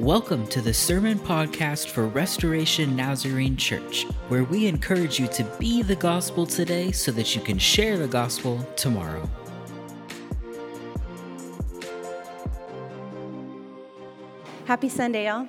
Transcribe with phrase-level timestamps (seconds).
[0.00, 5.82] Welcome to the Sermon Podcast for Restoration Nazarene Church, where we encourage you to be
[5.82, 9.30] the gospel today so that you can share the gospel tomorrow.
[14.64, 15.46] Happy Sunday, y'all.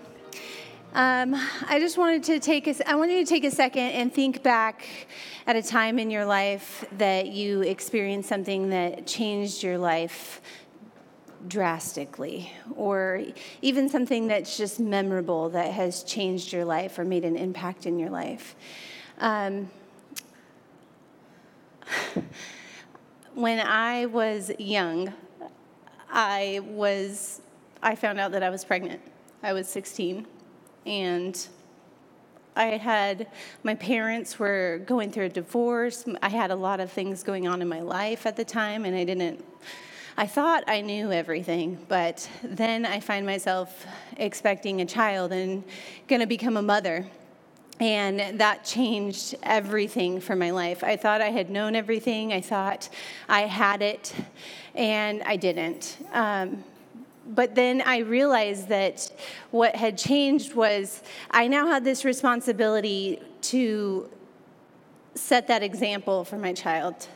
[0.93, 1.33] Um,
[1.67, 4.87] I just wanted to take a, I wanted to take a second and think back
[5.47, 10.39] at a time in your life that you experienced something that changed your life
[11.47, 13.23] drastically, or
[13.61, 17.99] even something that's just memorable that has changed your life or made an impact in
[17.99, 18.55] your life.
[19.19, 19.69] Um,
[23.33, 25.13] when I was young,
[26.09, 27.41] I was
[27.81, 29.01] I found out that I was pregnant.
[29.43, 30.25] I was 16,
[30.85, 31.47] and
[32.55, 33.27] I had
[33.63, 36.05] my parents were going through a divorce.
[36.21, 38.95] I had a lot of things going on in my life at the time, and
[38.95, 39.43] I didn't
[40.17, 45.61] I thought I knew everything, but then I find myself expecting a child and
[46.07, 47.05] going to become a mother.
[47.81, 50.85] And that changed everything for my life.
[50.85, 52.87] I thought I had known everything, I thought
[53.27, 54.13] I had it,
[54.73, 55.97] and I didn't.
[56.13, 56.63] Um,
[57.27, 59.11] but then I realized that
[59.51, 64.09] what had changed was I now had this responsibility to
[65.15, 67.09] set that example for my child.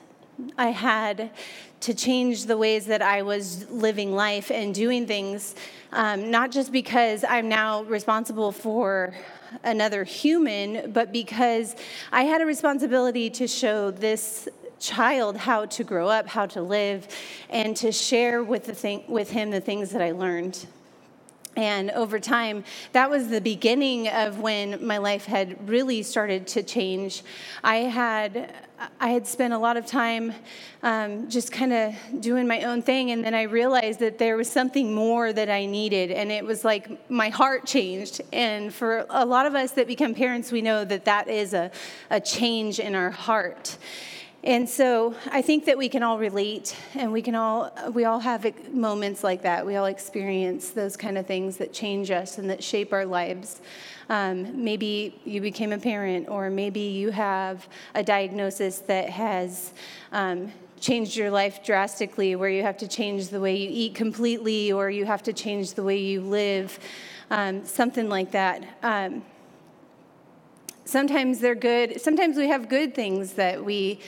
[0.58, 1.32] I had
[1.82, 5.56] to change the ways that I was living life and doing things,
[5.92, 9.16] um, not just because I'm now responsible for
[9.64, 11.76] another human, but because
[12.12, 14.48] I had a responsibility to show this
[14.80, 17.08] child how to grow up, how to live,
[17.50, 20.66] and to share with, the thing, with him the things that I learned.
[21.56, 26.64] And over time, that was the beginning of when my life had really started to
[26.64, 27.24] change.
[27.64, 28.54] I had
[29.00, 30.34] I had spent a lot of time
[30.84, 34.50] um, just kind of doing my own thing, and then I realized that there was
[34.50, 38.22] something more that I needed, and it was like my heart changed.
[38.32, 41.72] And for a lot of us that become parents, we know that that is a,
[42.10, 43.78] a change in our heart.
[44.44, 48.20] And so I think that we can all relate and we can all we all
[48.20, 49.66] have moments like that.
[49.66, 53.60] We all experience those kind of things that change us and that shape our lives.
[54.08, 59.74] Um, maybe you became a parent, or maybe you have a diagnosis that has
[60.12, 64.72] um, changed your life drastically, where you have to change the way you eat completely,
[64.72, 66.80] or you have to change the way you live,
[67.30, 68.64] um, something like that.
[70.90, 72.02] Sometimes they're good.
[72.02, 74.00] Sometimes we have good things that we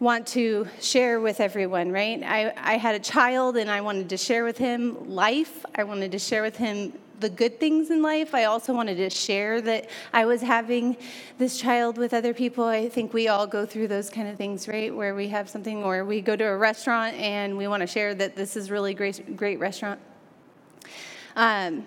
[0.00, 2.22] want to share with everyone, right?
[2.22, 5.66] I, I had a child and I wanted to share with him life.
[5.74, 8.34] I wanted to share with him the good things in life.
[8.34, 10.96] I also wanted to share that I was having
[11.36, 12.64] this child with other people.
[12.64, 14.92] I think we all go through those kind of things, right?
[14.92, 18.14] Where we have something, or we go to a restaurant and we want to share
[18.14, 20.00] that this is really great, great restaurant.
[21.36, 21.84] Um,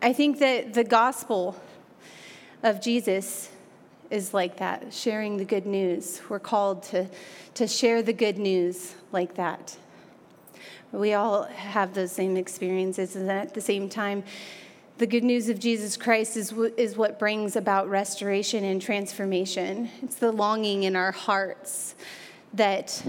[0.00, 1.60] I think that the gospel
[2.62, 3.50] of Jesus
[4.10, 6.20] is like that, sharing the good news.
[6.28, 7.08] We're called to,
[7.54, 9.76] to share the good news like that.
[10.92, 14.24] We all have those same experiences, and at the same time,
[14.98, 19.90] the good news of Jesus Christ is, is what brings about restoration and transformation.
[20.02, 21.94] It's the longing in our hearts
[22.54, 23.02] that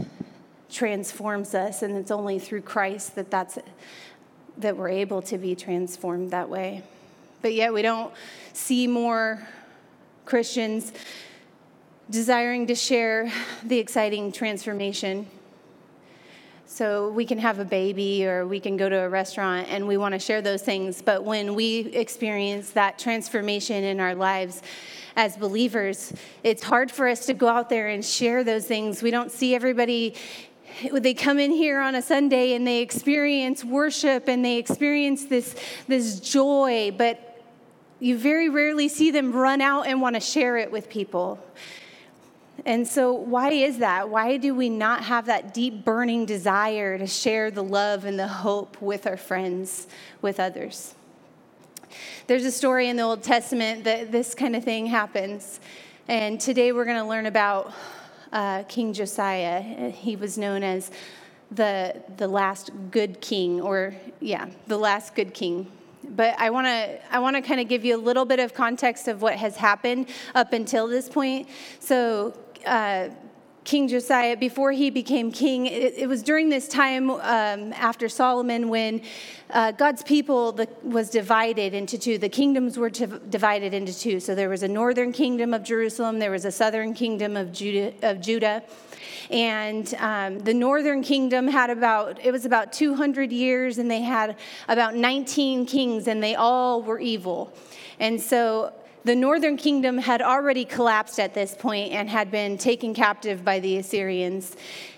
[0.70, 3.58] transforms us, and it's only through Christ that that's
[4.58, 6.84] that we're able to be transformed that way.
[7.42, 8.12] But yet we don't
[8.54, 9.48] see more
[10.28, 10.92] Christians
[12.10, 13.32] desiring to share
[13.64, 15.26] the exciting transformation
[16.66, 19.96] so we can have a baby or we can go to a restaurant and we
[19.96, 21.02] want to share those things.
[21.02, 24.62] But when we experience that transformation in our lives
[25.16, 26.12] as believers,
[26.44, 29.02] it's hard for us to go out there and share those things.
[29.02, 30.14] We don't see everybody
[30.92, 35.56] they come in here on a Sunday and they experience worship and they experience this,
[35.88, 37.27] this joy, but
[38.00, 41.40] you very rarely see them run out and want to share it with people.
[42.66, 44.10] And so, why is that?
[44.10, 48.28] Why do we not have that deep burning desire to share the love and the
[48.28, 49.88] hope with our friends,
[50.22, 50.96] with others?
[52.26, 55.60] There's a story in the Old Testament that this kind of thing happens.
[56.08, 57.74] And today we're going to learn about
[58.34, 59.62] uh, King Josiah.
[59.92, 60.92] He was known as
[61.52, 65.72] the, the last good king, or yeah, the last good king
[66.10, 68.54] but I want to I want to kind of give you a little bit of
[68.54, 71.48] context of what has happened up until this point.
[71.80, 72.34] So
[72.66, 73.10] uh,
[73.68, 78.70] King Josiah, before he became king, it, it was during this time um, after Solomon
[78.70, 79.02] when
[79.50, 82.18] uh, God's people the, was divided into two.
[82.18, 84.22] The kingdoms were divided into two.
[84.22, 87.92] So there was a northern kingdom of Jerusalem, there was a southern kingdom of Judah.
[88.10, 88.64] Of Judah.
[89.30, 94.38] And um, the northern kingdom had about, it was about 200 years, and they had
[94.70, 97.54] about 19 kings, and they all were evil.
[98.00, 98.72] And so
[99.04, 103.60] the northern kingdom had already collapsed at this point and had been taken captive by
[103.60, 104.56] the Assyrians.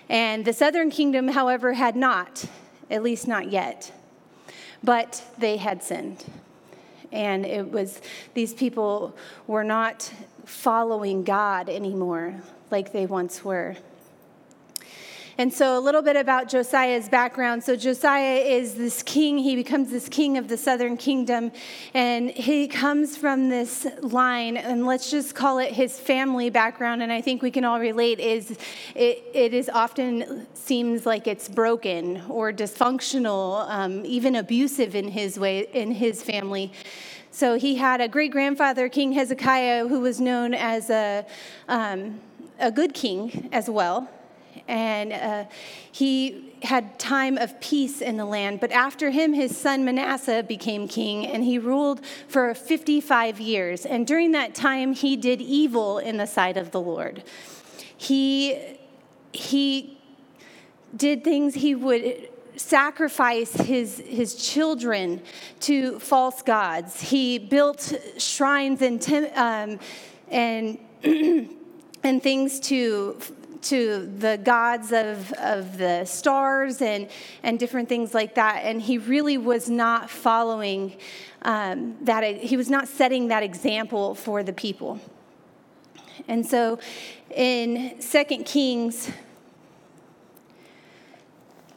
[0.08, 2.44] And the southern kingdom, however, had not,
[2.90, 3.92] at least not yet.
[4.82, 6.24] But they had sinned.
[7.12, 8.00] And it was,
[8.34, 9.16] these people
[9.46, 10.12] were not
[10.44, 13.76] following God anymore like they once were.
[15.40, 17.64] And so, a little bit about Josiah's background.
[17.64, 19.38] So, Josiah is this king.
[19.38, 21.50] He becomes this king of the southern kingdom.
[21.94, 27.02] And he comes from this line, and let's just call it his family background.
[27.02, 28.50] And I think we can all relate is
[28.94, 35.38] it, it is often seems like it's broken or dysfunctional, um, even abusive in his
[35.38, 36.70] way, in his family.
[37.30, 41.24] So he had a great grandfather, King Hezekiah, who was known as a,
[41.66, 42.20] um,
[42.58, 44.06] a good king as well
[44.68, 45.44] and uh,
[45.90, 48.60] he had time of peace in the land.
[48.60, 53.86] But after him, his son Manasseh became king, and he ruled for 55 years.
[53.86, 57.22] And during that time, he did evil in the sight of the Lord.
[57.96, 58.58] He,
[59.32, 59.98] he
[60.96, 65.22] did things he would sacrifice his, his children
[65.60, 67.00] to false gods.
[67.00, 69.02] He built shrines and,
[69.34, 69.78] um,
[70.28, 70.78] and,
[72.02, 73.18] and things to
[73.62, 77.08] to the gods of, of the stars and,
[77.42, 78.62] and different things like that.
[78.64, 80.96] And he really was not following
[81.42, 85.00] um, that, he was not setting that example for the people.
[86.28, 86.78] And so
[87.34, 89.10] in 2 Kings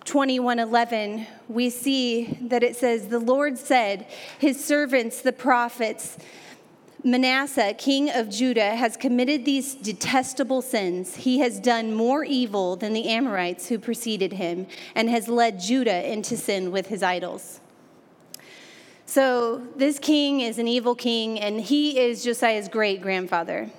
[0.06, 4.06] 21:11 we see that it says the Lord said
[4.38, 6.18] his servants the prophets
[7.04, 11.16] Manasseh, king of Judah, has committed these detestable sins.
[11.16, 16.10] He has done more evil than the Amorites who preceded him and has led Judah
[16.10, 17.60] into sin with his idols.
[19.06, 23.70] So, this king is an evil king, and he is Josiah's great grandfather.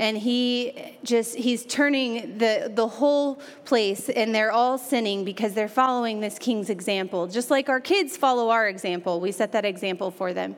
[0.00, 5.68] And he just, he's turning the, the whole place, and they're all sinning because they're
[5.68, 7.26] following this king's example.
[7.26, 10.54] Just like our kids follow our example, we set that example for them.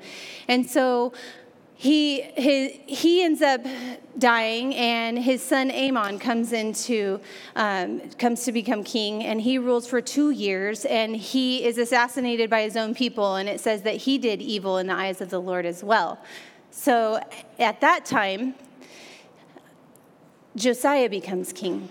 [0.49, 1.13] And so,
[1.81, 3.63] he, his, he ends up
[4.19, 7.19] dying, and his son Amon comes into
[7.57, 12.51] um, comes to become king, and he rules for two years, and he is assassinated
[12.51, 15.31] by his own people, and it says that he did evil in the eyes of
[15.31, 16.19] the Lord as well.
[16.71, 17.19] So
[17.59, 18.57] at that time,
[20.57, 21.89] Josiah becomes king,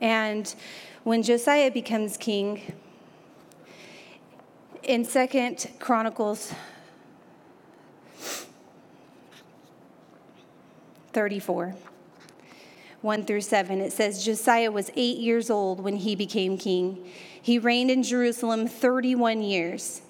[0.00, 0.54] and
[1.04, 2.62] when Josiah becomes king,
[4.82, 6.54] in Second Chronicles
[11.16, 11.74] 34.
[13.00, 17.10] 1 through 7, it says Josiah was eight years old when he became king.
[17.40, 20.02] He reigned in Jerusalem 31 years.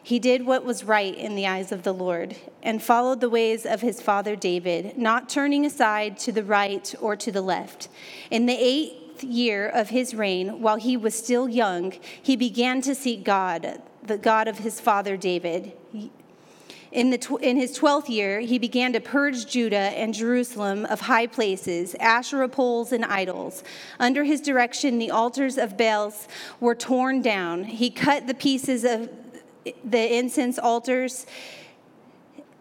[0.00, 3.66] He did what was right in the eyes of the Lord and followed the ways
[3.66, 7.88] of his father David, not turning aside to the right or to the left.
[8.30, 12.94] In the eighth year of his reign, while he was still young, he began to
[12.94, 15.72] seek God, the God of his father David.
[16.94, 21.00] In, the tw- in his 12th year, he began to purge Judah and Jerusalem of
[21.00, 23.64] high places, Asherah poles, and idols.
[23.98, 26.28] Under his direction, the altars of Baals
[26.60, 27.64] were torn down.
[27.64, 29.10] He cut the pieces of
[29.82, 31.26] the incense altars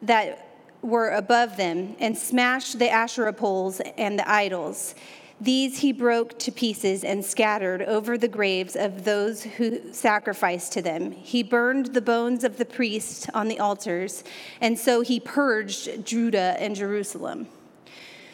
[0.01, 0.47] that
[0.81, 4.95] were above them and smashed the Asherah poles and the idols.
[5.43, 10.81] These he broke to pieces and scattered over the graves of those who sacrificed to
[10.81, 11.11] them.
[11.11, 14.23] He burned the bones of the priests on the altars,
[14.61, 17.47] and so he purged Judah and Jerusalem.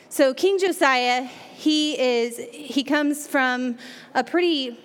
[0.10, 1.24] So King Josiah,
[1.56, 3.80] he is he comes from
[4.13, 4.78] a pretty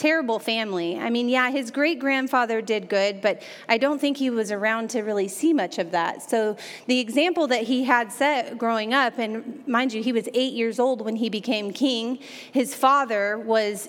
[0.00, 0.98] terrible family.
[0.98, 4.88] I mean, yeah, his great grandfather did good, but I don't think he was around
[4.90, 6.22] to really see much of that.
[6.28, 10.54] So the example that he had set growing up, and mind you, he was eight
[10.54, 12.18] years old when he became king,
[12.50, 13.88] his father was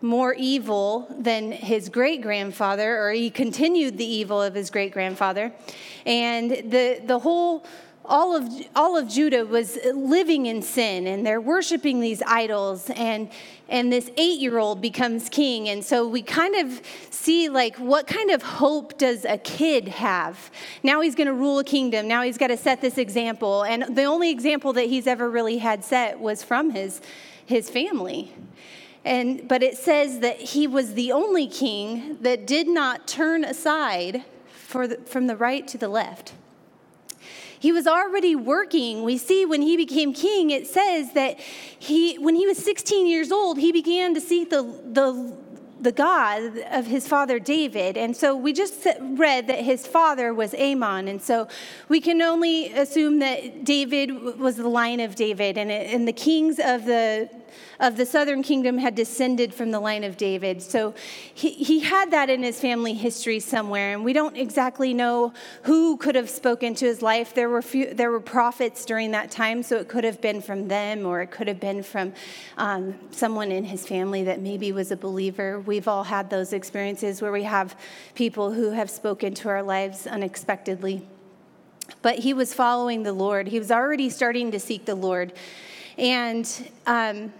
[0.00, 5.52] more evil than his great grandfather, or he continued the evil of his great grandfather.
[6.06, 7.66] And the, the whole
[8.04, 13.30] all of all of Judah was living in sin and they're worshiping these idols and
[13.68, 15.68] and this 8-year-old becomes king.
[15.68, 20.50] And so we kind of see like what kind of hope does a kid have?
[20.82, 22.08] Now he's going to rule a kingdom.
[22.08, 23.62] Now he's got to set this example.
[23.62, 27.00] And the only example that he's ever really had set was from his
[27.46, 28.32] his family.
[29.04, 34.24] And but it says that he was the only king that did not turn aside
[34.52, 36.32] for the, from the right to the left
[37.62, 39.04] he was already working.
[39.04, 43.30] We see when he became king, it says that he, when he was 16 years
[43.30, 45.32] old, he began to seek the, the,
[45.80, 47.96] the God of his father David.
[47.96, 51.06] And so we just read that his father was Amon.
[51.06, 51.46] And so
[51.88, 55.56] we can only assume that David was the line of David.
[55.56, 57.30] And, it, and the kings of the
[57.80, 60.62] of the southern kingdom had descended from the line of David.
[60.62, 60.94] So
[61.34, 65.32] he, he had that in his family history somewhere, and we don't exactly know
[65.62, 67.34] who could have spoken to his life.
[67.34, 70.68] There were, few, there were prophets during that time, so it could have been from
[70.68, 72.12] them, or it could have been from
[72.56, 75.60] um, someone in his family that maybe was a believer.
[75.60, 77.76] We've all had those experiences where we have
[78.14, 81.06] people who have spoken to our lives unexpectedly.
[82.00, 83.48] But he was following the Lord.
[83.48, 85.32] He was already starting to seek the Lord.
[85.98, 87.32] And um,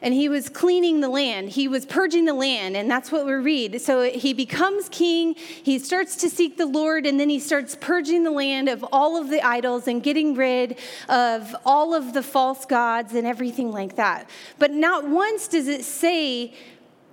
[0.00, 1.50] and he was cleaning the land.
[1.50, 3.80] He was purging the land, and that's what we read.
[3.80, 8.24] So he becomes king, he starts to seek the Lord, and then he starts purging
[8.24, 10.78] the land of all of the idols and getting rid
[11.08, 14.28] of all of the false gods and everything like that.
[14.58, 16.54] But not once does it say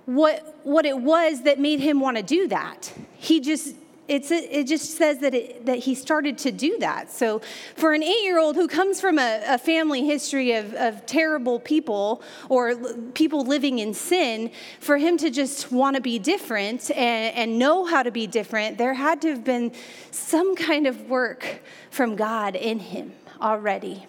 [0.06, 2.92] what, what it was that made him want to do that.
[3.16, 3.74] He just
[4.08, 7.10] it's, it just says that, it, that he started to do that.
[7.10, 7.40] So,
[7.74, 11.60] for an eight year old who comes from a, a family history of, of, terrible
[11.60, 12.74] people or
[13.14, 17.84] people living in sin, for him to just want to be different and, and know
[17.84, 19.72] how to be different, there had to have been
[20.10, 21.60] some kind of work
[21.90, 24.04] from God in him already.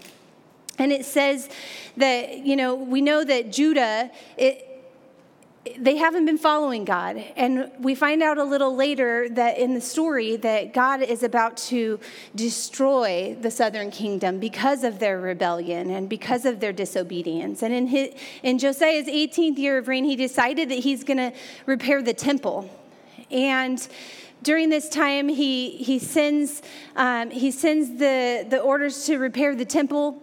[0.79, 1.49] And it says
[1.97, 4.76] that, you know, we know that Judah, it,
[5.77, 7.23] they haven't been following God.
[7.35, 11.57] And we find out a little later that in the story that God is about
[11.57, 11.99] to
[12.35, 17.63] destroy the southern kingdom because of their rebellion and because of their disobedience.
[17.63, 21.33] And in, his, in Josiah's 18th year of reign, he decided that he's going to
[21.65, 22.69] repair the temple.
[23.31, 23.85] And
[24.43, 26.61] during this time, he, he sends,
[26.95, 30.21] um, he sends the, the orders to repair the temple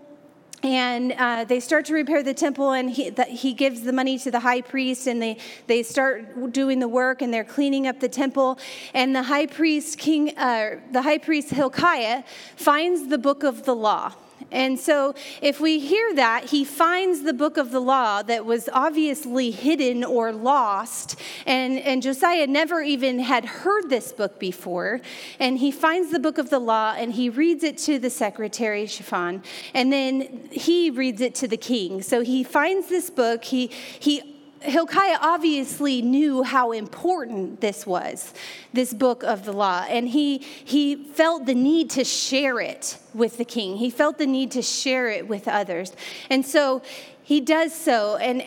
[0.64, 4.18] and uh, they start to repair the temple and he, the, he gives the money
[4.18, 8.00] to the high priest and they, they start doing the work and they're cleaning up
[8.00, 8.58] the temple.
[8.94, 12.24] And the high priest king uh, the high priest hilkiah
[12.56, 14.14] finds the book of the law
[14.50, 18.68] and so, if we hear that, he finds the book of the law that was
[18.72, 21.16] obviously hidden or lost.
[21.46, 25.00] And, and Josiah never even had heard this book before.
[25.40, 28.86] And he finds the book of the law and he reads it to the secretary,
[28.86, 29.42] Shaphan.
[29.72, 32.02] And then he reads it to the king.
[32.02, 33.44] So, he finds this book.
[33.44, 33.66] He,
[33.98, 34.33] he
[34.64, 38.32] Hilkiah obviously knew how important this was,
[38.72, 43.36] this book of the law, and he, he felt the need to share it with
[43.36, 43.76] the king.
[43.76, 45.92] He felt the need to share it with others.
[46.30, 46.82] And so
[47.22, 48.16] he does so.
[48.16, 48.42] And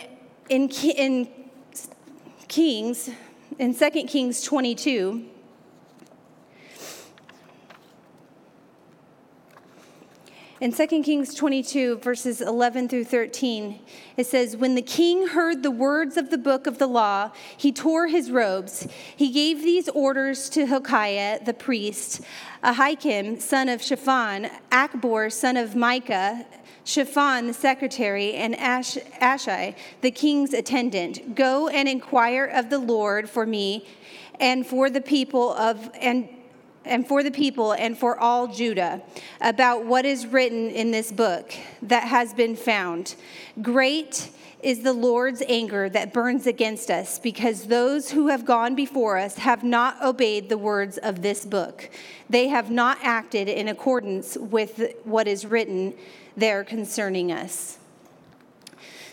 [0.50, 1.28] in, in
[2.48, 3.10] Kings,
[3.60, 5.26] in 2 Kings 22,
[10.60, 13.80] In 2 Kings 22, verses 11 through 13,
[14.18, 17.72] it says, When the king heard the words of the book of the law, he
[17.72, 18.88] tore his robes.
[19.16, 22.22] He gave these orders to Hilkiah the priest,
[22.64, 26.44] Ahikam, son of Shaphan, Achbor, son of Micah,
[26.84, 31.36] Shaphan, the secretary, and Ash- Ashai, the king's attendant.
[31.36, 33.86] Go and inquire of the Lord for me
[34.40, 36.28] and for the people of, and
[36.88, 39.01] and for the people and for all Judah
[39.41, 43.15] about what is written in this book that has been found.
[43.62, 44.29] Great
[44.63, 49.38] is the Lord's anger that burns against us because those who have gone before us
[49.38, 51.89] have not obeyed the words of this book.
[52.29, 55.94] They have not acted in accordance with what is written
[56.36, 57.77] there concerning us.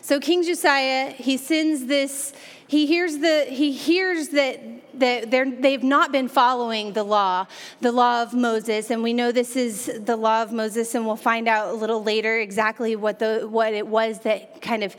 [0.05, 2.35] So King Josiah, he sends this,
[2.67, 4.61] he hears the he hears that
[5.01, 7.47] that they've not been following the law,
[7.81, 11.17] the law of Moses, and we know this is the law of Moses, and we'll
[11.17, 14.95] find out a little later exactly what the what it was that kind of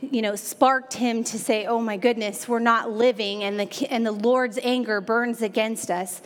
[0.00, 4.04] you know sparked him to say, "Oh my goodness, we're not living," and the and
[4.04, 6.20] the Lord's anger burns against us.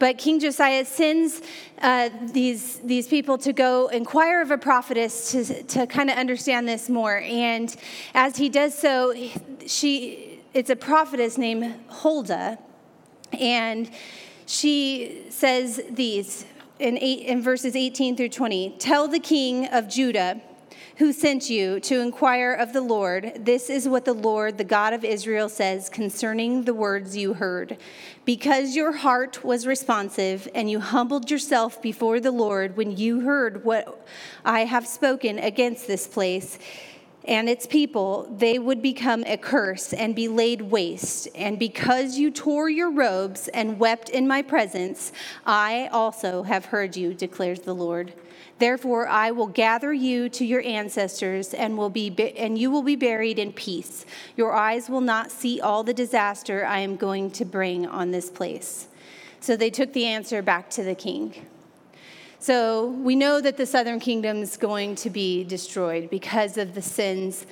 [0.00, 1.42] But King Josiah sends
[1.82, 6.66] uh, these, these people to go inquire of a prophetess to, to kind of understand
[6.66, 7.18] this more.
[7.18, 7.76] And
[8.14, 9.14] as he does so,
[9.66, 12.58] she, it's a prophetess named Huldah.
[13.38, 13.90] And
[14.46, 16.46] she says these
[16.78, 20.40] in, eight, in verses 18 through 20 Tell the king of Judah
[21.00, 24.92] who sent you to inquire of the Lord, this is what the Lord, the God
[24.92, 27.78] of Israel, says concerning the words you heard.
[28.26, 33.64] Because your heart was responsive and you humbled yourself before the Lord when you heard
[33.64, 34.06] what
[34.44, 36.58] I have spoken against this place,
[37.24, 41.28] and its people, they would become a curse and be laid waste.
[41.34, 45.12] And because you tore your robes and wept in my presence,
[45.44, 48.14] I also have heard you, declares the Lord.
[48.58, 52.96] Therefore, I will gather you to your ancestors, and will be and you will be
[52.96, 54.04] buried in peace.
[54.36, 58.28] Your eyes will not see all the disaster I am going to bring on this
[58.28, 58.88] place.
[59.40, 61.46] So they took the answer back to the king.
[62.42, 66.80] So we know that the southern kingdom is going to be destroyed because of the
[66.80, 67.44] sins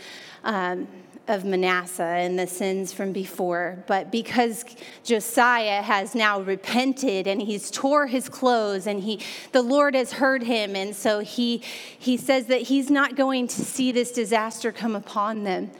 [0.45, 0.88] um,
[1.28, 3.85] of Manasseh and the sins from before.
[3.87, 4.64] But because
[5.04, 9.21] Josiah has now repented and he's tore his clothes and he
[9.52, 11.59] the Lord has heard him and so he
[11.99, 15.71] he says that he's not going to see this disaster come upon them.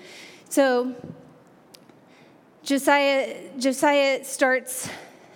[0.51, 0.95] So
[2.63, 4.91] Josiah Josiah starts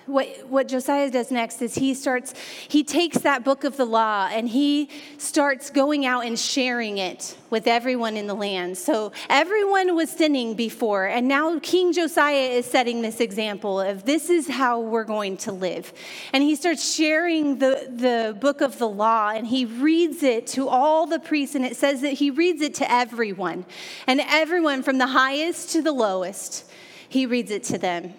[0.07, 2.35] what, what Josiah does next is he starts,
[2.69, 7.37] he takes that book of the law and he starts going out and sharing it
[7.51, 8.79] with everyone in the land.
[8.79, 14.31] So everyone was sinning before, and now King Josiah is setting this example of this
[14.31, 15.93] is how we're going to live.
[16.33, 20.69] And he starts sharing the, the book of the law and he reads it to
[20.69, 23.67] all the priests, and it says that he reads it to everyone.
[24.07, 26.65] And everyone from the highest to the lowest,
[27.09, 28.15] he reads it to them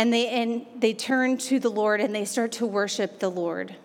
[0.00, 3.76] and they, and they turn to the Lord and they start to worship the Lord.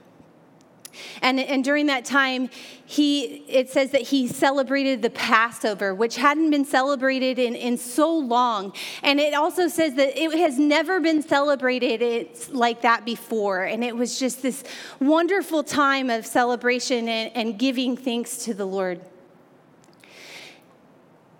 [1.22, 2.50] And, and during that time,
[2.86, 8.17] he, it says that he celebrated the Passover, which hadn't been celebrated in, in so
[8.17, 8.72] long.
[9.03, 13.63] And it also says that it has never been celebrated like that before.
[13.63, 14.63] And it was just this
[15.01, 19.01] wonderful time of celebration and, and giving thanks to the Lord.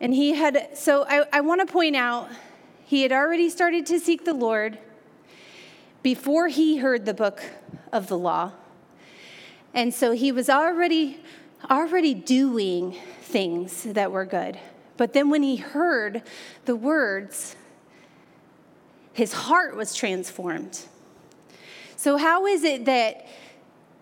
[0.02, 2.28] And he had, so I, I want to point out
[2.86, 4.78] he had already started to seek the Lord
[6.04, 7.42] before he heard the book
[7.92, 8.52] of the law.
[9.74, 11.20] And so he was already
[11.70, 14.60] already doing things that were good.
[14.98, 16.22] But then when he heard
[16.66, 17.56] the words,
[19.14, 20.86] his heart was transformed.
[21.96, 23.26] So, how is it that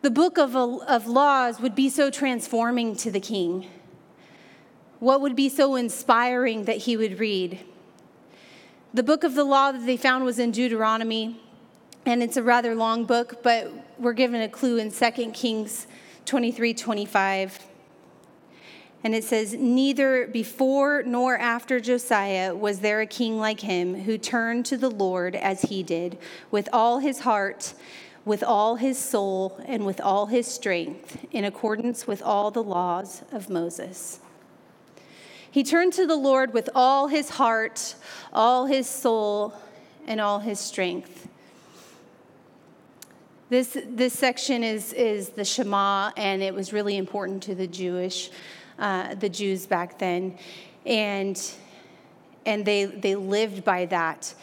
[0.02, 3.68] the book of, of laws would be so transforming to the king?
[5.00, 7.60] What would be so inspiring that he would read?
[8.96, 11.42] The book of the law that they found was in Deuteronomy,
[12.06, 15.88] and it's a rather long book, but we're given a clue in 2 Kings
[16.26, 17.60] 23 25.
[19.04, 24.20] And it says, Neither before nor after Josiah was there a king like him who
[24.20, 26.20] turned to the Lord as he did,
[26.52, 27.74] with all his heart,
[28.26, 33.24] with all his soul, and with all his strength, in accordance with all the laws
[33.32, 34.20] of Moses.
[35.54, 37.94] He turned to the Lord with all his heart,
[38.34, 39.54] all his soul,
[40.08, 41.28] and all his strength.
[43.50, 48.32] This, this section is, is the Shema, and it was really important to the Jewish,
[48.80, 50.40] uh, the Jews back then.
[50.88, 51.40] And,
[52.48, 54.34] and they, they lived by that.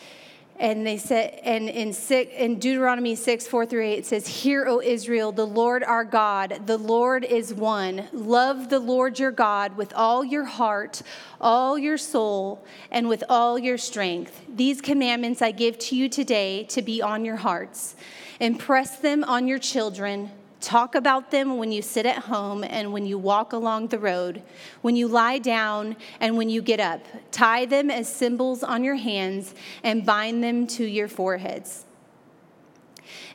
[0.61, 4.67] And they said, and in, six, in Deuteronomy 6, 4 through 8, it says, Hear,
[4.67, 8.07] O Israel, the Lord our God, the Lord is one.
[8.13, 11.01] Love the Lord your God with all your heart,
[11.41, 14.43] all your soul, and with all your strength.
[14.55, 17.97] These commandments I give to you today to be on your hearts.
[18.39, 23.07] Impress them on your children Talk about them when you sit at home and when
[23.07, 24.43] you walk along the road,
[24.83, 27.01] when you lie down and when you get up.
[27.33, 31.87] Tie them as symbols on your hands and bind them to your foreheads.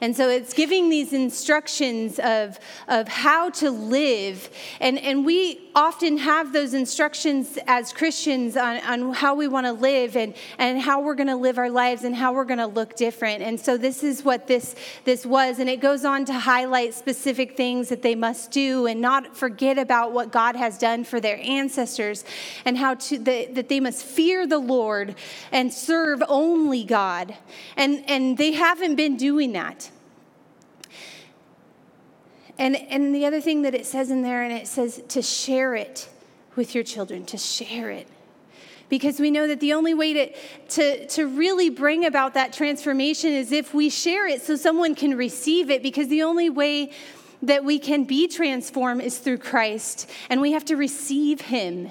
[0.01, 4.49] And so it's giving these instructions of, of how to live.
[4.79, 9.73] And, and we often have those instructions as Christians on, on how we want to
[9.73, 12.65] live and, and how we're going to live our lives and how we're going to
[12.65, 13.41] look different.
[13.41, 15.59] And so this is what this, this was.
[15.59, 19.77] And it goes on to highlight specific things that they must do and not forget
[19.77, 22.23] about what God has done for their ancestors
[22.63, 25.15] and how to, the, that they must fear the Lord
[25.51, 27.35] and serve only God.
[27.75, 29.91] And, and they haven't been doing that.
[32.57, 35.75] And, and the other thing that it says in there, and it says to share
[35.75, 36.09] it
[36.55, 38.07] with your children, to share it.
[38.87, 40.33] Because we know that the only way to,
[40.69, 45.17] to, to really bring about that transformation is if we share it so someone can
[45.17, 46.91] receive it, because the only way
[47.41, 51.89] that we can be transformed is through Christ, and we have to receive Him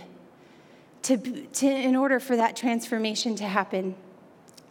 [1.03, 3.97] to, to, in order for that transformation to happen.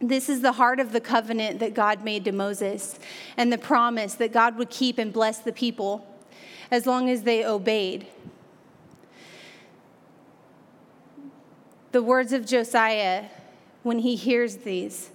[0.08, 3.00] This is the heart of the covenant that God made to Moses
[3.38, 6.06] and the promise that God would keep and bless the people
[6.70, 8.08] as long as they obeyed.
[11.94, 13.26] The words of Josiah,
[13.84, 15.12] when he hears these,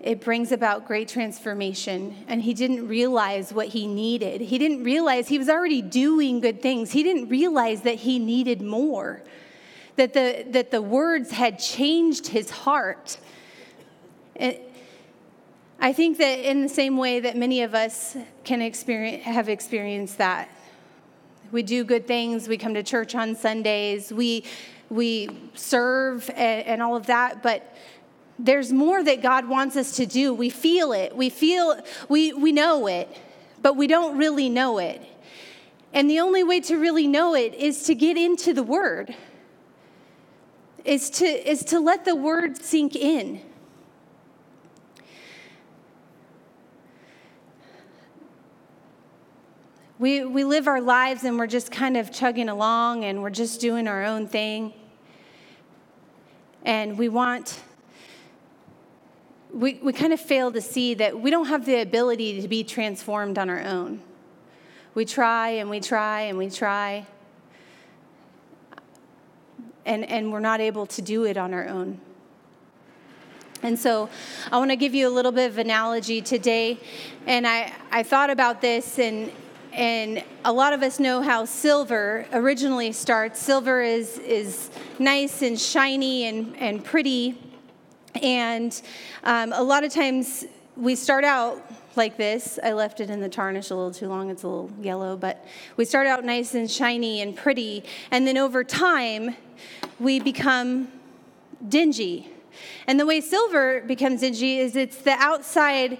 [0.00, 2.24] it brings about great transformation.
[2.26, 4.40] And he didn't realize what he needed.
[4.40, 6.92] He didn't realize he was already doing good things.
[6.92, 9.22] He didn't realize that he needed more,
[9.96, 13.18] that the, that the words had changed his heart.
[14.38, 20.18] I think that in the same way that many of us can experience, have experienced
[20.18, 20.48] that.
[21.50, 24.44] We do good things, we come to church on Sundays, we,
[24.88, 27.76] we serve and, and all of that, but
[28.38, 30.34] there's more that God wants us to do.
[30.34, 31.14] We feel it.
[31.14, 33.08] We feel we we know it,
[33.60, 35.00] but we don't really know it.
[35.92, 39.14] And the only way to really know it is to get into the word.
[40.84, 43.42] Is to is to let the word sink in.
[50.02, 53.60] We, we live our lives and we're just kind of chugging along and we're just
[53.60, 54.72] doing our own thing.
[56.64, 57.60] And we want
[59.54, 62.64] we, we kind of fail to see that we don't have the ability to be
[62.64, 64.00] transformed on our own.
[64.96, 67.06] We try and we try and we try,
[69.86, 72.00] and, and we're not able to do it on our own.
[73.62, 74.08] And so
[74.50, 76.80] I want to give you a little bit of analogy today.
[77.28, 79.30] And I, I thought about this, and,
[79.72, 83.40] and a lot of us know how silver originally starts.
[83.40, 87.38] Silver is, is nice and shiny and, and pretty
[88.20, 88.82] and
[89.24, 90.44] um, a lot of times
[90.76, 91.64] we start out
[91.96, 92.58] like this.
[92.62, 95.44] I left it in the tarnish a little too long, it's a little yellow, but
[95.76, 97.84] we start out nice and shiny and pretty.
[98.10, 99.36] And then over time,
[99.98, 100.88] we become
[101.68, 102.30] dingy.
[102.86, 105.98] And the way silver becomes dingy is it's the outside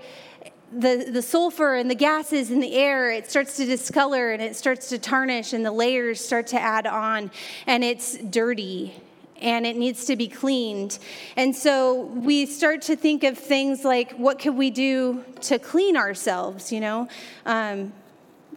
[0.73, 4.57] the, the sulfur and the gases in the air, it starts to discolor and it
[4.57, 7.31] starts to tarnish, and the layers start to add on,
[7.67, 8.95] and it's dirty
[9.41, 10.99] and it needs to be cleaned.
[11.37, 15.97] And so we start to think of things like what could we do to clean
[15.97, 17.09] ourselves, you know?
[17.45, 17.93] Um,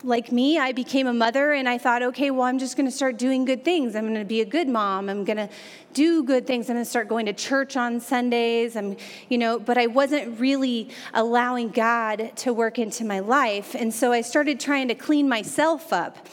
[0.06, 2.91] like me, I became a mother and I thought, okay, well, I'm just going to
[2.91, 3.96] start doing good things.
[3.96, 5.10] I'm going to be a good mom.
[5.10, 5.50] I'm going to
[5.94, 6.70] do good things.
[6.70, 8.76] I'm going to start going to church on Sundays.
[8.76, 8.98] I'm,
[9.30, 13.76] you know, but I wasn't really allowing God to work into my life.
[13.76, 16.28] And so I started trying to clean myself up.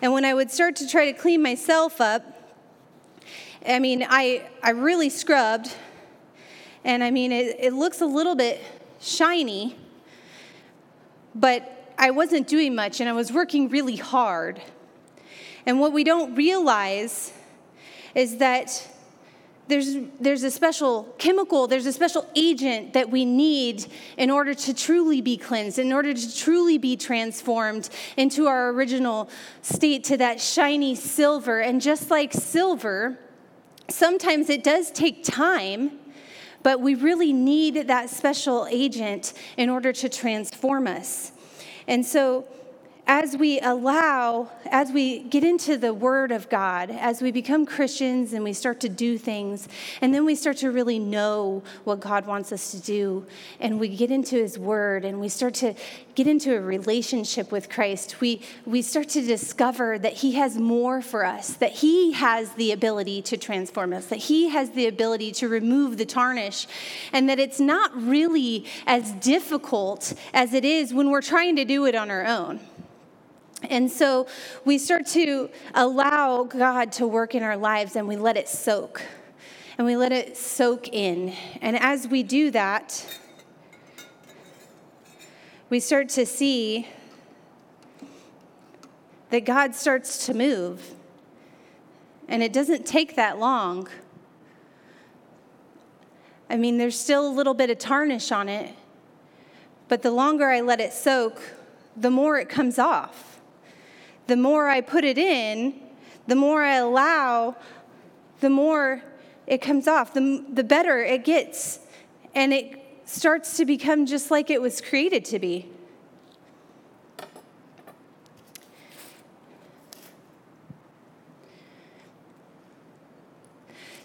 [0.00, 2.24] And when I would start to try to clean myself up,
[3.66, 5.74] I mean, I, I really scrubbed,
[6.84, 8.62] and I mean, it, it looks a little bit
[9.00, 9.76] shiny,
[11.34, 14.62] but I wasn't doing much, and I was working really hard.
[15.66, 17.32] And what we don't realize
[18.14, 18.88] is that
[19.66, 24.72] there's, there's a special chemical, there's a special agent that we need in order to
[24.72, 29.28] truly be cleansed, in order to truly be transformed into our original
[29.60, 31.60] state to that shiny silver.
[31.60, 33.18] And just like silver,
[33.90, 35.98] sometimes it does take time,
[36.62, 41.32] but we really need that special agent in order to transform us.
[41.88, 42.44] And so,
[43.10, 48.34] as we allow, as we get into the Word of God, as we become Christians
[48.34, 49.66] and we start to do things,
[50.02, 53.24] and then we start to really know what God wants us to do,
[53.60, 55.74] and we get into His Word and we start to
[56.14, 61.00] get into a relationship with Christ, we, we start to discover that He has more
[61.00, 65.32] for us, that He has the ability to transform us, that He has the ability
[65.32, 66.66] to remove the tarnish,
[67.14, 71.86] and that it's not really as difficult as it is when we're trying to do
[71.86, 72.60] it on our own.
[73.62, 74.26] And so
[74.64, 79.02] we start to allow God to work in our lives and we let it soak.
[79.76, 81.34] And we let it soak in.
[81.60, 83.04] And as we do that,
[85.70, 86.88] we start to see
[89.30, 90.94] that God starts to move.
[92.28, 93.88] And it doesn't take that long.
[96.50, 98.74] I mean, there's still a little bit of tarnish on it,
[99.88, 101.42] but the longer I let it soak,
[101.96, 103.37] the more it comes off
[104.28, 105.74] the more I put it in,
[106.26, 107.56] the more I allow,
[108.40, 109.02] the more
[109.46, 111.80] it comes off, the, the better it gets.
[112.34, 115.70] And it starts to become just like it was created to be.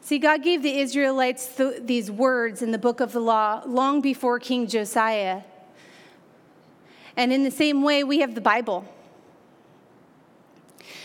[0.01, 3.99] See, God gave the Israelites th- these words in the book of the law long
[3.99, 5.41] before King Josiah.
[7.17, 8.87] And in the same way, we have the Bible.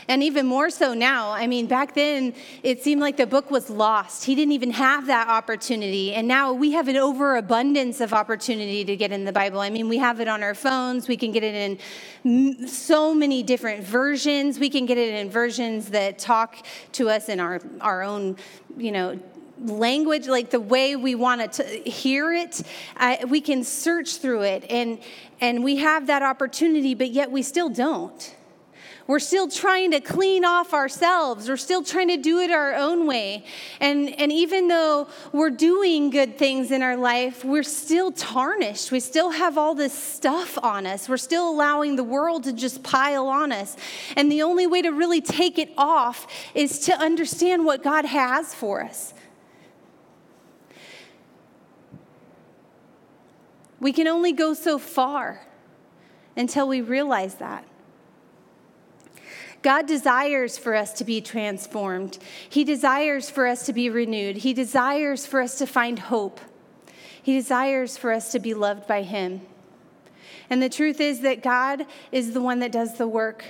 [0.09, 1.33] And even more so now.
[1.33, 4.25] I mean, back then, it seemed like the book was lost.
[4.25, 6.15] He didn't even have that opportunity.
[6.15, 9.61] And now we have an overabundance of opportunity to get in the Bible.
[9.61, 11.79] I mean, we have it on our phones, we can get it
[12.25, 14.59] in so many different versions.
[14.59, 16.57] We can get it in versions that talk
[16.93, 18.37] to us in our, our own,
[18.77, 19.19] you know,
[19.61, 22.63] language, like the way we want to hear it,
[22.97, 25.01] I, we can search through it and,
[25.41, 28.35] and we have that opportunity, but yet we still don't.
[29.09, 31.49] We're still trying to clean off ourselves.
[31.49, 33.43] We're still trying to do it our own way.
[33.81, 38.93] And, and even though we're doing good things in our life, we're still tarnished.
[38.93, 41.09] We still have all this stuff on us.
[41.09, 43.79] We're still allowing the world to just pile on us.
[44.15, 48.55] And the only way to really take it off is to understand what God has
[48.55, 49.15] for us.
[53.81, 55.47] We can only go so far
[56.37, 57.65] until we realize that.
[59.69, 62.17] God desires for us to be transformed.
[62.49, 64.39] He desires for us to be renewed.
[64.39, 66.41] He desires for us to find hope.
[67.23, 69.43] He desires for us to be loved by Him.
[70.49, 73.45] And the truth is that God is the one that does the work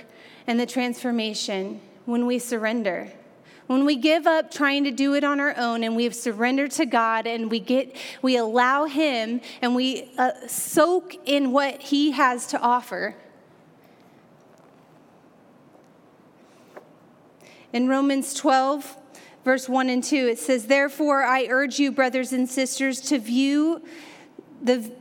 [0.45, 3.13] and the transformation when we surrender.
[3.67, 6.85] When we give up trying to do it on our own and we've surrendered to
[6.85, 12.47] God and we get we allow him and we uh, soak in what he has
[12.47, 13.15] to offer.
[17.73, 18.97] In Romans 12
[19.45, 23.81] verse 1 and 2 it says therefore I urge you brothers and sisters to view
[24.61, 24.91] the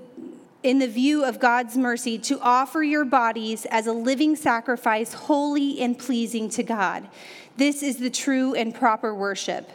[0.63, 5.81] in the view of God's mercy, to offer your bodies as a living sacrifice, holy
[5.81, 7.09] and pleasing to God.
[7.57, 9.71] This is the true and proper worship.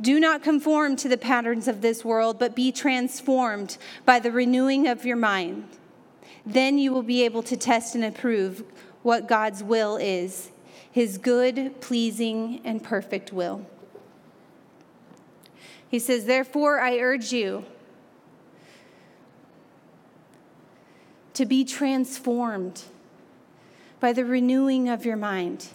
[0.00, 4.88] Do not conform to the patterns of this world, but be transformed by the renewing
[4.88, 5.68] of your mind.
[6.44, 8.64] Then you will be able to test and approve
[9.02, 10.50] what God's will is
[10.96, 13.66] his good, pleasing, and perfect will.
[15.86, 17.66] He says, Therefore, I urge you
[21.34, 22.84] to be transformed
[24.00, 25.68] by the renewing of your mind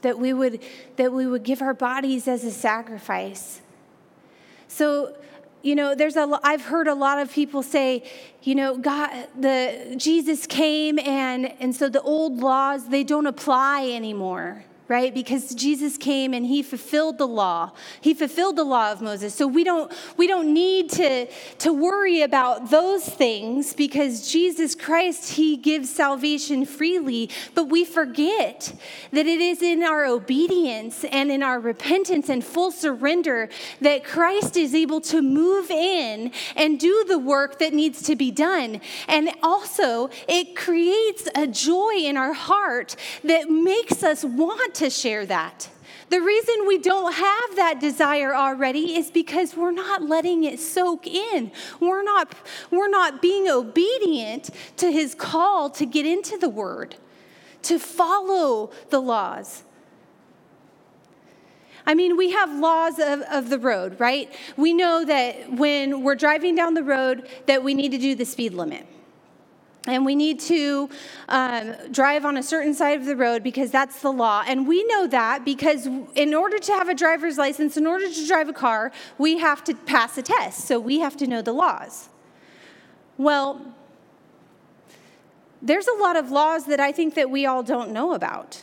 [0.00, 0.62] that we would
[0.96, 3.60] that we would give our bodies as a sacrifice
[4.66, 5.14] so
[5.64, 8.02] you know there's a i've heard a lot of people say
[8.42, 13.88] you know god the jesus came and and so the old laws they don't apply
[13.88, 15.12] anymore right?
[15.14, 17.72] Because jesus came and he fulfilled the law.
[18.00, 19.34] He fulfilled the law of moses.
[19.34, 21.26] So we don't we don't need to
[21.58, 28.74] to worry about those things because jesus christ he gives salvation freely but we forget
[29.12, 33.48] that it is in our obedience and in our repentance and full surrender
[33.80, 38.30] that christ is able to move in and do the work that needs to be
[38.30, 38.80] done.
[39.08, 45.26] And also it creates a joy in our heart that makes us want to share
[45.26, 45.68] that.
[46.10, 51.06] The reason we don't have that desire already is because we're not letting it soak
[51.06, 51.50] in.
[51.80, 52.34] We're not,
[52.70, 56.96] we're not being obedient to his call to get into the word,
[57.62, 59.64] to follow the laws.
[61.86, 64.32] I mean, we have laws of, of the road, right?
[64.56, 68.24] We know that when we're driving down the road that we need to do the
[68.24, 68.86] speed limit
[69.86, 70.88] and we need to
[71.28, 74.42] um, drive on a certain side of the road because that's the law.
[74.46, 78.26] And we know that because in order to have a driver's license, in order to
[78.26, 80.66] drive a car, we have to pass a test.
[80.66, 82.08] So we have to know the laws.
[83.18, 83.74] Well,
[85.60, 88.62] there's a lot of laws that I think that we all don't know about.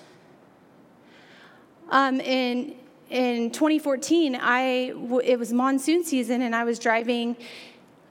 [1.90, 2.76] Um, in
[3.10, 7.36] in 2014, I it was monsoon season, and I was driving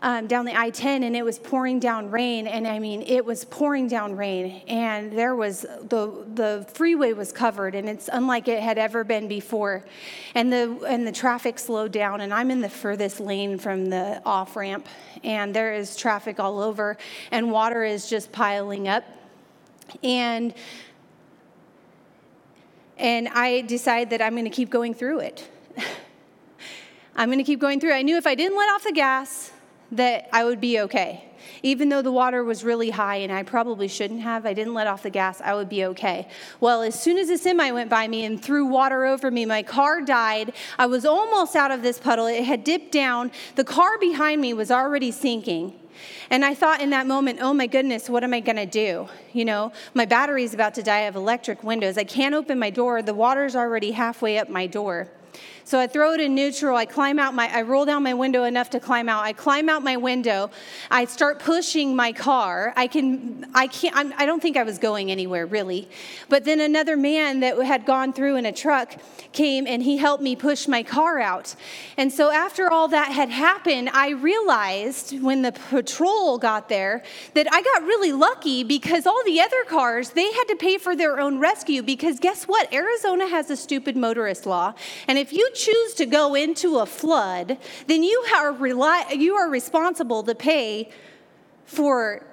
[0.03, 2.47] um, down the I 10 and it was pouring down rain.
[2.47, 4.63] And I mean, it was pouring down rain.
[4.67, 9.29] And there was the, the freeway was covered and it's unlike it had ever been
[9.29, 9.85] before.
[10.35, 12.21] And the, and the traffic slowed down.
[12.21, 14.89] And I'm in the furthest lane from the off ramp.
[15.23, 16.97] And there is traffic all over.
[17.31, 19.05] And water is just piling up.
[20.03, 20.55] And
[23.01, 25.49] and I decide that I'm going to keep going through it.
[27.17, 27.95] I'm going to keep going through.
[27.95, 29.50] I knew if I didn't let off the gas,
[29.93, 31.25] that I would be okay.
[31.63, 34.87] Even though the water was really high and I probably shouldn't have, I didn't let
[34.87, 36.29] off the gas, I would be okay.
[36.61, 39.63] Well, as soon as a semi went by me and threw water over me, my
[39.63, 40.53] car died.
[40.79, 42.27] I was almost out of this puddle.
[42.27, 43.31] It had dipped down.
[43.57, 45.75] The car behind me was already sinking.
[46.31, 49.09] And I thought in that moment, oh my goodness, what am I gonna do?
[49.33, 50.99] You know, my battery's about to die.
[50.99, 51.99] I have electric windows.
[51.99, 53.03] I can't open my door.
[53.03, 55.09] The water's already halfway up my door.
[55.71, 56.77] So I throw it in neutral.
[56.77, 59.23] I climb out my, I roll down my window enough to climb out.
[59.23, 60.51] I climb out my window.
[60.91, 62.73] I start pushing my car.
[62.77, 65.89] I can, I can't, I'm, I do not think I was going anywhere really.
[66.29, 68.97] But then another man that had gone through in a truck
[69.33, 71.55] came and he helped me push my car out.
[71.97, 77.05] And so after all that had happened, I realized when the patrol got there
[77.35, 80.97] that I got really lucky because all the other cars, they had to pay for
[80.97, 82.73] their own rescue because guess what?
[82.75, 84.75] Arizona has a stupid motorist law.
[85.07, 89.49] And if you choose to go into a flood, then you are, rely, you are
[89.49, 90.91] responsible to pay
[91.65, 92.25] for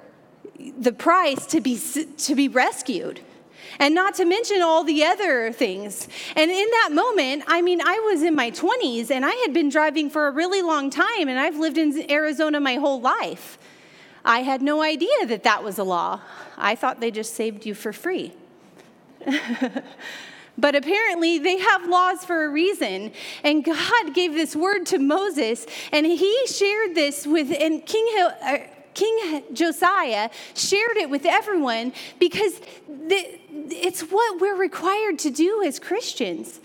[0.79, 1.79] the price to be,
[2.17, 3.19] to be rescued.
[3.79, 6.07] And not to mention all the other things.
[6.35, 9.69] And in that moment, I mean, I was in my 20s and I had been
[9.69, 13.59] driving for a really long time, and I've lived in Arizona my whole life.
[14.25, 16.21] I had no idea that that was a law.
[16.57, 18.33] I thought they just saved you for free.
[20.57, 23.11] But apparently, they have laws for a reason.
[23.43, 28.07] And God gave this word to Moses, and he shared this with, and King,
[28.41, 28.57] uh,
[28.93, 33.39] King Josiah shared it with everyone because the,
[33.69, 36.59] it's what we're required to do as Christians.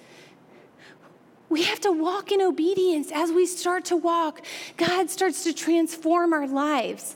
[1.50, 3.10] We have to walk in obedience.
[3.12, 4.40] As we start to walk,
[4.78, 7.14] God starts to transform our lives.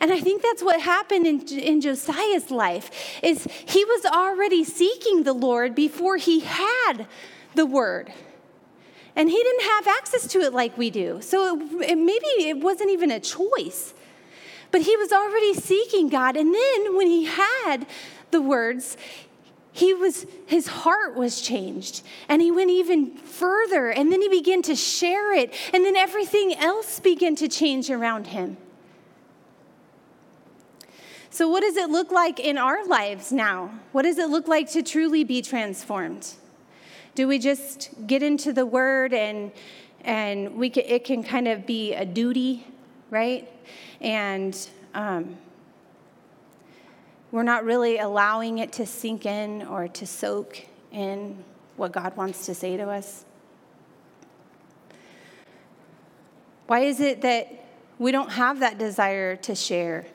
[0.00, 2.90] And I think that's what happened in, in Josiah's life
[3.22, 7.06] is he was already seeking the Lord before he had
[7.54, 8.12] the word.
[9.16, 11.20] And he didn't have access to it like we do.
[11.20, 13.94] So it, it, maybe it wasn't even a choice.
[14.70, 16.36] But he was already seeking God.
[16.36, 17.86] And then when he had
[18.30, 18.96] the words,
[19.72, 24.60] he was his heart was changed and he went even further and then he began
[24.62, 28.56] to share it and then everything else began to change around him
[31.38, 33.70] so, what does it look like in our lives now?
[33.92, 36.34] What does it look like to truly be transformed?
[37.14, 39.52] Do we just get into the word and
[40.00, 42.66] and we can, it can kind of be a duty,
[43.10, 43.48] right?
[44.00, 44.58] And
[44.94, 45.36] um,
[47.30, 51.44] we're not really allowing it to sink in or to soak in
[51.76, 53.24] what God wants to say to us.
[56.66, 57.64] Why is it that
[58.00, 60.08] we don't have that desire to share?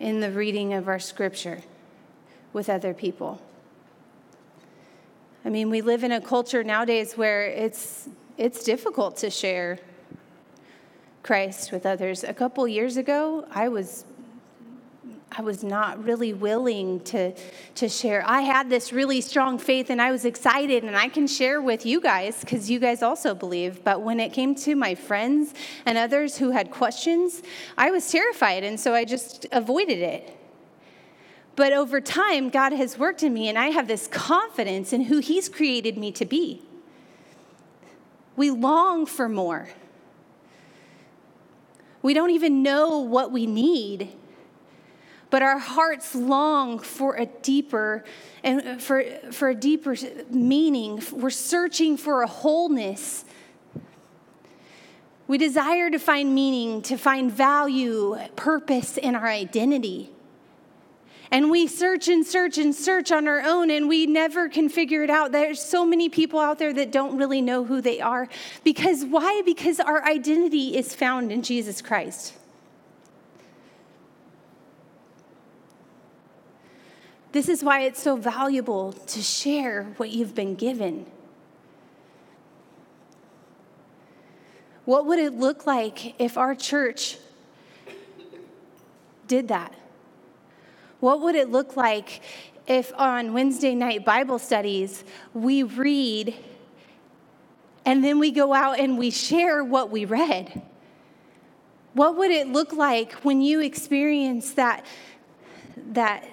[0.00, 1.62] In the reading of our scripture
[2.52, 3.40] with other people.
[5.44, 9.78] I mean, we live in a culture nowadays where it's, it's difficult to share
[11.22, 12.24] Christ with others.
[12.24, 14.04] A couple years ago, I was
[15.36, 17.34] I was not really willing to,
[17.74, 18.22] to share.
[18.24, 21.84] I had this really strong faith and I was excited, and I can share with
[21.84, 23.82] you guys because you guys also believe.
[23.82, 25.52] But when it came to my friends
[25.86, 27.42] and others who had questions,
[27.76, 30.38] I was terrified, and so I just avoided it.
[31.56, 35.18] But over time, God has worked in me, and I have this confidence in who
[35.18, 36.62] He's created me to be.
[38.36, 39.68] We long for more.
[42.02, 44.14] We don't even know what we need
[45.34, 48.04] but our hearts long for a deeper
[48.44, 49.96] and for, for a deeper
[50.30, 51.02] meaning.
[51.10, 53.24] We're searching for a wholeness.
[55.26, 60.12] We desire to find meaning, to find value, purpose in our identity.
[61.32, 65.02] And we search and search and search on our own, and we never can figure
[65.02, 65.32] it out.
[65.32, 68.28] There's so many people out there that don't really know who they are.
[68.62, 69.42] Because why?
[69.44, 72.34] Because our identity is found in Jesus Christ.
[77.34, 81.04] This is why it's so valuable to share what you've been given.
[84.84, 87.18] What would it look like if our church
[89.26, 89.74] did that?
[91.00, 92.22] What would it look like
[92.68, 96.36] if on Wednesday night Bible studies we read
[97.84, 100.62] and then we go out and we share what we read?
[101.94, 104.86] What would it look like when you experience that,
[105.76, 106.28] that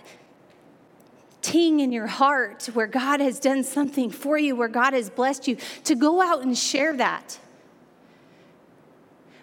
[1.41, 5.47] ting in your heart where God has done something for you, where God has blessed
[5.47, 7.39] you, to go out and share that.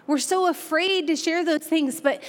[0.07, 2.23] We're so afraid to share those things, but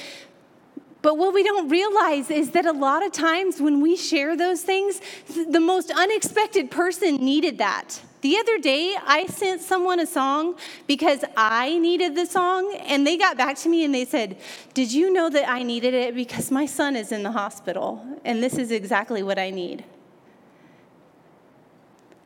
[1.02, 4.60] but what we don't realize is that a lot of times when we share those
[4.62, 5.00] things,
[5.48, 8.00] the most unexpected person needed that.
[8.20, 10.56] The other day, I sent someone a song
[10.86, 14.36] because I needed the song, and they got back to me and they said,
[14.74, 16.14] Did you know that I needed it?
[16.14, 19.84] Because my son is in the hospital, and this is exactly what I need.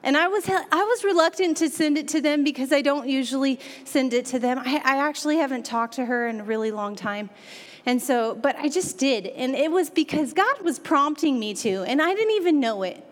[0.02, 3.58] And I was, I was reluctant to send it to them because I don't usually
[3.84, 4.58] send it to them.
[4.58, 7.30] I, I actually haven't talked to her in a really long time.
[7.86, 9.26] And so, but I just did.
[9.26, 13.02] And it was because God was prompting me to, and I didn't even know it.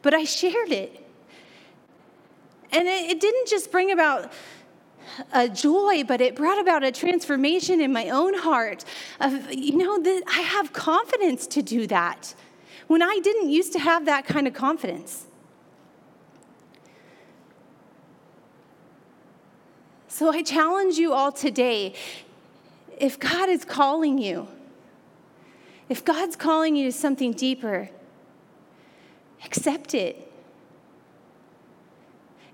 [0.00, 1.05] But I shared it.
[2.72, 4.32] And it, it didn't just bring about
[5.32, 8.84] a joy, but it brought about a transformation in my own heart
[9.20, 12.34] of, you know, that I have confidence to do that
[12.86, 15.26] when I didn't used to have that kind of confidence.
[20.08, 21.94] So I challenge you all today
[22.98, 24.48] if God is calling you,
[25.88, 27.90] if God's calling you to something deeper,
[29.44, 30.32] accept it.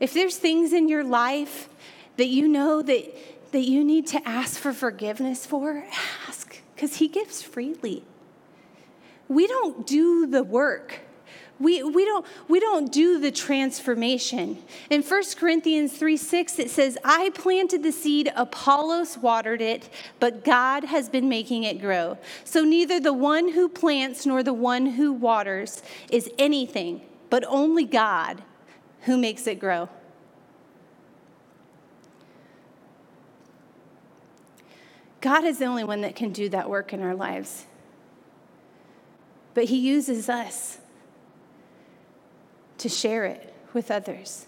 [0.03, 1.69] If there's things in your life
[2.17, 5.85] that you know that, that you need to ask for forgiveness for,
[6.27, 8.03] ask, because He gives freely.
[9.29, 11.03] We don't do the work.
[11.61, 14.59] We, we, don't, we don't do the transformation.
[14.91, 19.89] In 1 Corinthians 3 6, it says, I planted the seed, Apollos watered it,
[20.19, 22.19] but God has been making it grow.
[22.43, 25.81] So neither the one who plants nor the one who waters
[26.11, 28.43] is anything, but only God
[29.03, 29.89] who makes it grow.
[35.21, 37.67] God is the only one that can do that work in our lives.
[39.55, 40.79] But He uses us
[42.79, 44.47] to share it with others.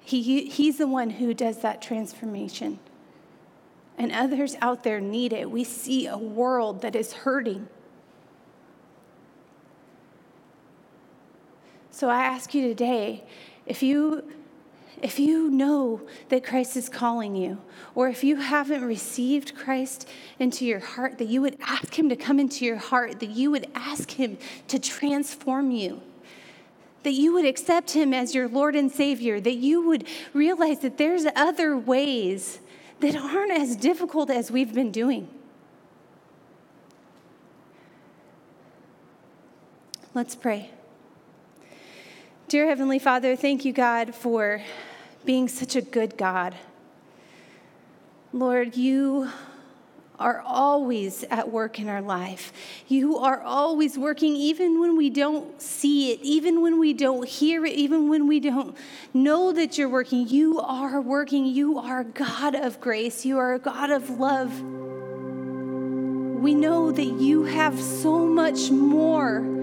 [0.00, 2.78] He, he's the one who does that transformation.
[3.98, 5.50] And others out there need it.
[5.50, 7.68] We see a world that is hurting.
[11.98, 13.24] So I ask you today
[13.66, 14.22] if you
[15.02, 17.58] if you know that Christ is calling you,
[17.96, 22.14] or if you haven't received Christ into your heart, that you would ask Him to
[22.14, 24.38] come into your heart, that you would ask Him
[24.68, 26.00] to transform you,
[27.02, 30.98] that you would accept Him as your Lord and Savior, that you would realize that
[30.98, 32.60] there's other ways
[33.00, 35.28] that aren't as difficult as we've been doing.
[40.14, 40.70] Let's pray.
[42.48, 44.62] Dear Heavenly Father, thank you, God, for
[45.26, 46.54] being such a good God.
[48.32, 49.28] Lord, you
[50.18, 52.50] are always at work in our life.
[52.88, 57.66] You are always working, even when we don't see it, even when we don't hear
[57.66, 58.74] it, even when we don't
[59.12, 60.26] know that you're working.
[60.26, 61.44] You are working.
[61.44, 63.26] You are God of grace.
[63.26, 64.62] You are a God of love.
[64.62, 69.57] We know that you have so much more.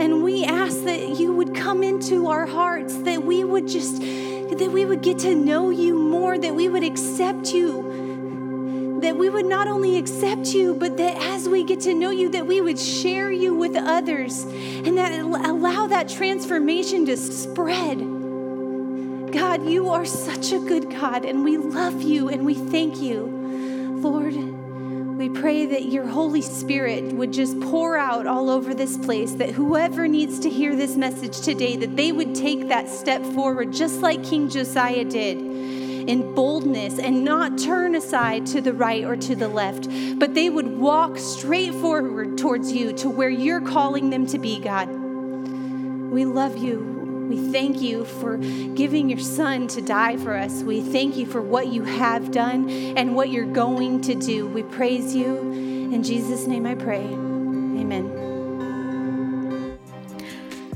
[0.00, 4.70] And we ask that you would come into our hearts, that we would just that
[4.72, 9.46] we would get to know you more, that we would accept you, that we would
[9.46, 12.78] not only accept you, but that as we get to know you, that we would
[12.78, 17.98] share you with others and that allow that transformation to spread.
[19.32, 23.26] God, you are such a good God, and we love you and we thank you.
[24.00, 24.34] Lord,
[25.18, 29.50] we pray that your Holy Spirit would just pour out all over this place, that
[29.50, 34.00] whoever needs to hear this message today, that they would take that step forward, just
[34.00, 39.34] like King Josiah did in boldness and not turn aside to the right or to
[39.34, 39.88] the left,
[40.20, 44.60] but they would walk straight forward towards you to where you're calling them to be,
[44.60, 44.88] God.
[44.88, 46.97] We love you.
[47.28, 50.62] We thank you for giving your son to die for us.
[50.62, 54.46] We thank you for what you have done and what you're going to do.
[54.48, 55.36] We praise you.
[55.38, 57.04] In Jesus' name I pray.
[57.04, 58.28] Amen.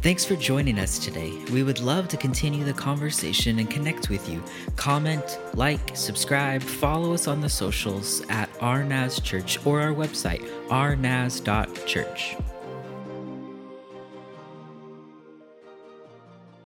[0.02, 1.32] Thanks for joining us today.
[1.52, 4.42] We would love to continue the conversation and connect with you.
[4.74, 12.36] Comment, like, subscribe, follow us on the socials at RNAS Church or our website, rnas.church.